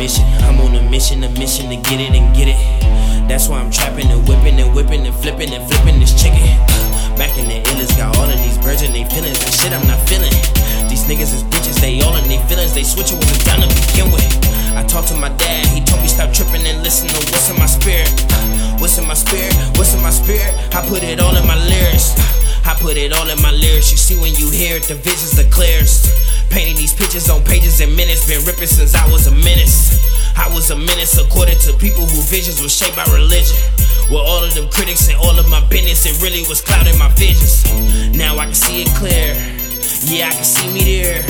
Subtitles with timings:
[0.00, 0.24] mission.
[0.48, 2.56] I'm on a mission, a mission to get it and get it.
[3.28, 6.40] That's why I'm trapping and whipping and whipping and flipping and flipping this chicken.
[7.20, 9.84] Back in the illest, got all of these birds and they feelings That shit I'm
[9.84, 10.32] not feeling.
[10.88, 13.60] These niggas is bitches, they all in their feelings, they switch it with the down
[13.60, 14.24] to begin with.
[14.72, 17.60] I talked to my dad, he told me stop tripping and listen to what's in
[17.60, 18.08] my spirit.
[18.80, 19.52] What's in my spirit?
[19.76, 20.56] What's in my spirit?
[20.72, 22.16] I put it all in my lyrics.
[22.90, 23.92] Put it all in my lyrics.
[23.92, 26.10] You see when you hear it, the vision's the clearest.
[26.50, 28.26] Painting these pictures on pages and minutes.
[28.26, 29.94] Been ripping since I was a menace.
[30.34, 33.54] I was a menace according to people whose visions were shaped by religion.
[34.10, 37.06] With all of them critics and all of my business, it really was clouding my
[37.14, 37.62] visions.
[38.10, 39.38] Now I can see it clear.
[40.10, 41.22] Yeah, I can see me there.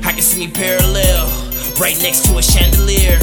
[0.00, 1.28] I can see me parallel,
[1.76, 3.20] right next to a chandelier.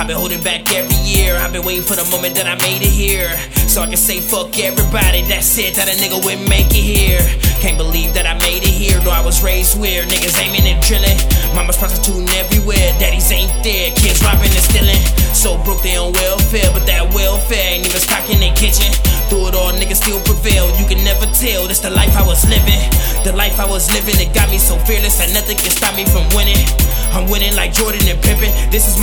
[0.00, 1.36] I've been holding back every year.
[1.36, 3.36] I've been waiting for the moment that I made it here.
[3.68, 7.20] So I can say fuck everybody that said that a nigga wouldn't make it here.
[7.60, 10.08] Can't believe that I made it here, though I was raised weird.
[10.08, 11.20] niggas aiming and drilling.
[11.52, 15.04] Mama's prostituting everywhere, daddies ain't there, kids robbing and stealing.
[15.36, 18.88] So broke they on welfare, but that welfare ain't even stock in their kitchen.
[19.28, 20.64] Through it all, niggas still prevail.
[20.80, 22.80] You can never tell, that's the life I was living.
[23.20, 26.08] The life I was living, it got me so fearless that nothing can stop me
[26.08, 26.64] from winning.
[27.12, 28.54] I'm winning like Jordan and Pippen.
[28.70, 28.98] This is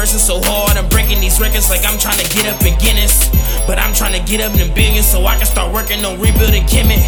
[0.00, 2.64] The verse is so hard, I'm breaking these records like I'm trying to get up
[2.64, 3.28] in Guinness.
[3.68, 6.64] But I'm trying to get up in billions so I can start working on rebuilding
[6.64, 7.04] Kemet.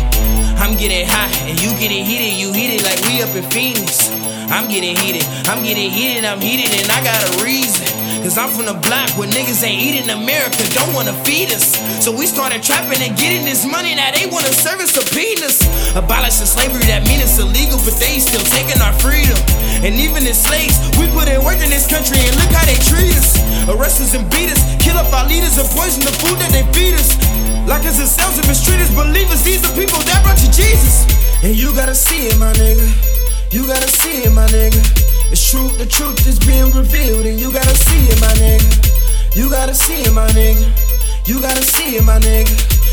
[0.61, 4.13] I'm getting hot and you getting heated, you heated like we up in Phoenix.
[4.53, 8.02] I'm getting heated, I'm getting heated, I'm heated, and I got a reason.
[8.23, 11.75] Cause I'm from the block where niggas ain't eating America, don't wanna feed us.
[11.99, 15.59] So we started trapping and getting this money, now they wanna service subpoenas.
[15.99, 19.35] Abolishing slavery, that mean it's illegal, but they still taking our freedom.
[19.83, 22.79] And even as slaves, we put in work in this country and look how they
[22.87, 23.43] treat us.
[23.67, 26.63] Arrest us and beat us, kill up our leaders and poison the food that they
[26.71, 27.19] feed us.
[27.67, 31.11] Like us ourselves and mistreat us, believers, these are people that brought you Jesus.
[31.43, 32.87] And you gotta see it, my nigga.
[33.51, 34.79] You gotta see it, my nigga.
[35.33, 37.62] It's true, the truth is being revealed, and you gotta
[39.35, 40.69] You gotta see it, my nigga.
[41.27, 42.53] You gotta see it, my nigga.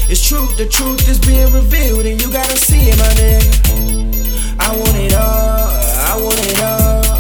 [0.09, 4.57] It's true, the truth is being revealed, and you gotta see it, my nigga.
[4.57, 5.67] I want it all,
[6.07, 7.19] I want it all.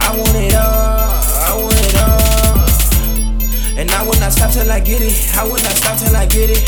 [0.00, 3.78] I want it all, I want it all.
[3.78, 5.36] And I will not stop till I get it.
[5.36, 6.64] I will not stop till I get it.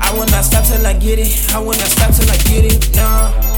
[0.00, 1.54] I will not stop till I get it.
[1.54, 2.94] I will not stop till I get it.
[2.94, 3.49] Nah.